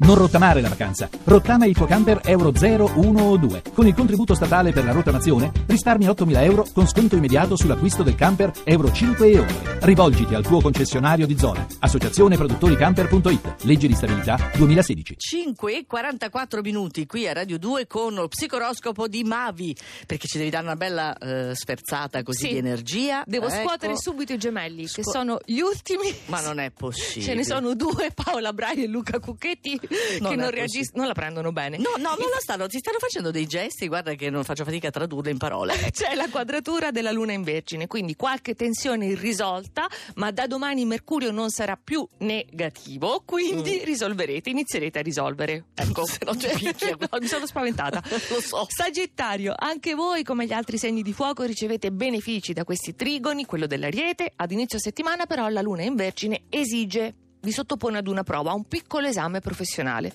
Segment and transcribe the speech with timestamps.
[0.00, 1.08] Non rottamare la vacanza.
[1.24, 3.62] Rottama il tuo camper Euro 0, 1 o 2.
[3.74, 8.14] Con il contributo statale per la rottamazione risparmi 8.000 euro con sconto immediato sull'acquisto del
[8.14, 9.78] camper Euro 5 e oltre.
[9.80, 11.66] Rivolgiti al tuo concessionario di zona.
[11.80, 13.56] Associazione Produttori Camper.it.
[13.64, 15.16] Legge di stabilità 2016.
[15.18, 19.76] 5 e 44 minuti qui a Radio 2 con lo psicoroscopo di Mavi.
[20.06, 22.52] Perché ci devi dare una bella eh, sferzata così Sì.
[22.52, 23.24] di energia.
[23.26, 23.62] Devo Ecco.
[23.66, 26.14] scuotere subito i gemelli, che Scu- sono gli ultimi.
[26.26, 27.24] Ma non è possibile.
[27.26, 29.80] Ce ne sono due, Paola Brai e Luca Cucchetti,
[30.20, 31.76] Non che non reagiscono, non la prendono bene.
[31.78, 34.88] No, no, non lo stanno, ti stanno facendo dei gesti, guarda che non faccio fatica
[34.88, 35.74] a tradurle in parole.
[35.92, 41.30] C'è la quadratura della Luna in Vergine, quindi qualche tensione irrisolta, ma da domani Mercurio
[41.30, 45.64] non sarà più negativo, quindi risolverete, inizierete a risolvere.
[45.74, 46.04] Ecco, Mm.
[46.08, 46.96] Se no picchia.
[46.98, 48.02] No, mi sono spaventata.
[48.30, 48.66] Lo so.
[48.68, 53.66] Sagittario, anche voi, come gli altri segni di fuoco, ricevete benefici da questi trigoni, quello
[53.66, 54.32] dell'Ariete.
[54.36, 57.14] Ad inizio settimana, però, la Luna in Vergine esige.
[57.40, 60.12] Vi sottopone ad una prova, a un piccolo esame professionale.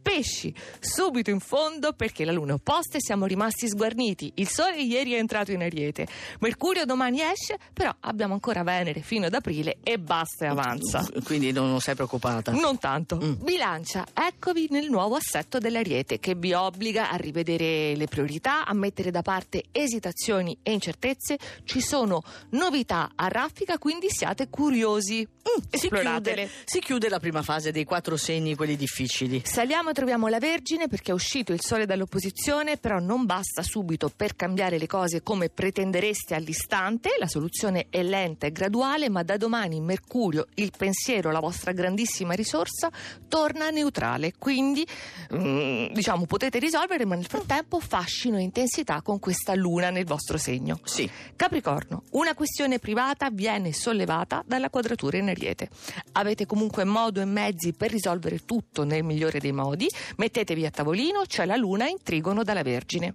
[0.00, 4.32] Pesci, subito in fondo perché la luna è opposta e siamo rimasti sguarniti.
[4.36, 6.06] Il sole ieri è entrato in Ariete.
[6.40, 11.06] Mercurio domani esce, però abbiamo ancora Venere fino ad aprile e basta e avanza.
[11.24, 12.52] Quindi non, non sei preoccupata.
[12.52, 13.18] Non tanto.
[13.22, 13.42] Mm.
[13.42, 19.10] Bilancia, eccovi nel nuovo assetto dell'Ariete che vi obbliga a rivedere le priorità, a mettere
[19.10, 21.38] da parte esitazioni e incertezze.
[21.64, 25.26] Ci sono novità a raffica, quindi siate curiosi.
[25.48, 29.42] Mm, si, chiude, si chiude la prima fase dei quattro segni, quelli difficili.
[29.44, 34.10] Saliamo e troviamo la Vergine perché è uscito il sole dall'opposizione, però non basta subito
[34.14, 37.10] per cambiare le cose come pretendereste all'istante.
[37.18, 42.34] La soluzione è lenta e graduale, ma da domani Mercurio, il pensiero, la vostra grandissima
[42.34, 42.90] risorsa,
[43.28, 44.34] torna neutrale.
[44.38, 44.86] Quindi,
[45.34, 50.36] mm, diciamo, potete risolvere, ma nel frattempo fascino e intensità con questa luna nel vostro
[50.36, 50.80] segno.
[50.84, 51.08] Sì.
[51.36, 55.68] Capricorno, una questione privata viene sollevata dalla quadratura in Ariete.
[56.12, 59.88] Avete comunque modo e mezzi per risolvere tutto nel migliore dei modi.
[60.16, 63.14] Mettetevi a tavolino, c'è la luna in trigono dalla Vergine.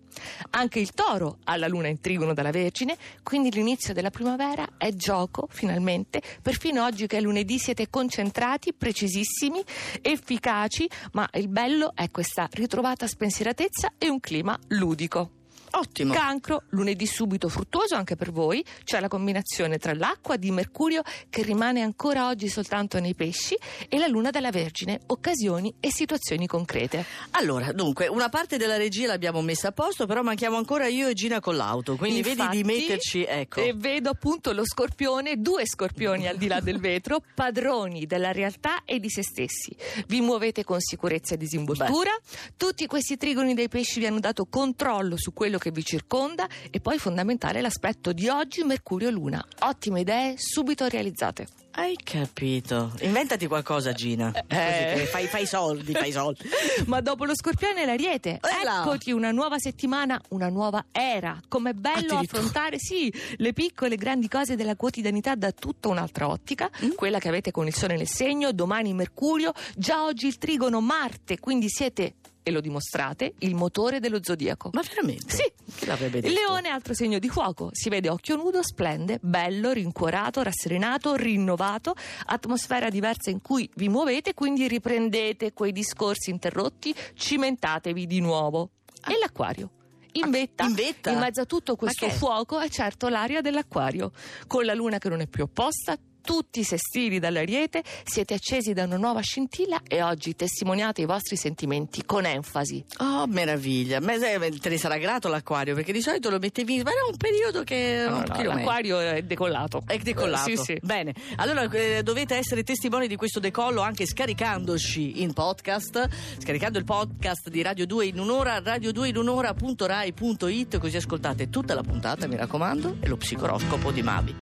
[0.51, 4.91] Anche il toro ha la luna in trigono dalla Vergine, quindi l'inizio della primavera è
[4.94, 6.22] gioco, finalmente.
[6.41, 9.62] Perfino oggi che è lunedì siete concentrati, precisissimi,
[10.01, 15.43] efficaci, ma il bello è questa ritrovata spensieratezza e un clima ludico.
[15.75, 16.13] Ottimo.
[16.13, 21.41] Cancro, lunedì subito fruttuoso anche per voi, c'è la combinazione tra l'acqua di Mercurio che
[21.41, 23.57] rimane ancora oggi soltanto nei pesci
[23.89, 27.03] e la luna della Vergine, occasioni e situazioni concrete.
[27.31, 31.13] Allora, dunque, una parte della regia l'abbiamo messa a posto, però manchiamo ancora io e
[31.16, 31.95] Gina con l'auto.
[31.95, 33.59] Quindi vedi Infatti, di metterci, ecco.
[33.59, 38.83] E vedo appunto lo scorpione, due scorpioni al di là del vetro, padroni della realtà
[38.85, 39.75] e di se stessi.
[40.06, 42.12] Vi muovete con sicurezza e disinvoltura.
[42.56, 46.79] Tutti questi trigoni dei pesci vi hanno dato controllo su quello che vi circonda e
[46.79, 49.44] poi fondamentale l'aspetto di oggi Mercurio-Luna.
[49.59, 51.47] Ottime idee subito realizzate.
[51.75, 52.91] Hai capito.
[53.01, 54.31] Inventati qualcosa, Gina.
[54.31, 54.46] Eh.
[54.47, 56.47] che fai, fai soldi, fai soldi.
[56.85, 58.81] Ma dopo lo scorpione e l'ariete, là.
[58.81, 61.40] eccoti una nuova settimana, una nuova era.
[61.47, 66.69] Com'è bello affrontare, sì, le piccole e grandi cose della quotidianità da tutta un'altra ottica,
[66.85, 66.91] Mm.
[66.91, 71.40] quella che avete con il sole nel segno, domani Mercurio, già oggi il trigono Marte,
[71.40, 72.13] quindi siete,
[72.44, 74.70] e lo dimostrate, il motore dello zodiaco.
[74.74, 75.34] Ma veramente?
[75.34, 75.52] Sì.
[75.76, 76.28] Chi l'avrebbe detto?
[76.28, 81.16] Il leone è altro segno di fuoco, si vede occhio nudo, splende, bello, rincuorato, rasserenato,
[81.16, 81.96] rinnovato,
[82.26, 88.72] atmosfera diversa in cui vi muovete, quindi riprendete quei discorsi interrotti, cimentatevi di nuovo.
[89.08, 89.70] E l'acquario?
[90.16, 91.18] In vetta, Ah, in vetta?
[91.18, 94.12] mezzo a tutto questo fuoco è certo l'aria dell'acquario,
[94.46, 98.85] con la luna che non è più opposta, tutti i sestili dall'ariete, siete accesi da
[98.85, 102.84] una nuova scintilla e oggi testimoniate i vostri sentimenti con enfasi.
[103.00, 104.00] Oh, meraviglia.
[104.00, 106.81] Ma te ne sarà grato l'acquario, perché di solito lo mettevi.
[106.81, 108.06] Ma era un periodo che.
[108.07, 109.83] No, no, l'acquario è decollato.
[109.85, 110.50] È decollato.
[110.50, 110.79] Sì, sì.
[110.81, 116.07] Bene, allora eh, dovete essere testimoni di questo decollo anche scaricandoci in podcast,
[116.39, 121.83] scaricando il podcast di Radio 2 in un'ora, radio2 in un'ora.rai.it, così ascoltate tutta la
[121.83, 124.31] puntata, mi raccomando, e lo psicoroscopo di Mavi.